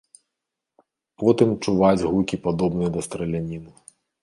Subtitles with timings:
[1.23, 3.71] Потым чуваць гукі падобныя да страляніны.